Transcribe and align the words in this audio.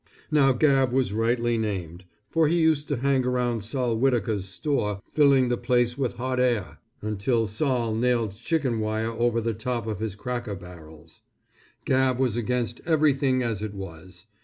Now 0.31 0.51
Gabb 0.51 0.91
was 0.91 1.13
rightly 1.13 1.59
named, 1.59 2.05
for 2.31 2.47
he 2.47 2.59
used 2.59 2.87
to 2.87 2.97
hang 3.01 3.23
around 3.23 3.63
Sol. 3.63 3.95
Whittaker's 3.95 4.49
store 4.49 4.99
filling 5.13 5.47
the 5.47 5.57
place 5.57 5.95
with 5.95 6.15
hot 6.15 6.39
air, 6.39 6.79
until 7.03 7.45
Sol. 7.45 7.93
nailed 7.93 8.31
chicken 8.35 8.79
wire 8.79 9.11
over 9.11 9.39
the 9.39 9.53
top 9.53 9.85
of 9.85 9.99
his 9.99 10.15
cracker 10.15 10.55
barrels. 10.55 11.21
Gabb 11.85 12.17
was 12.17 12.35
against 12.35 12.81
everything 12.83 13.43
as 13.43 13.61
it 13.61 13.75
was. 13.75 14.25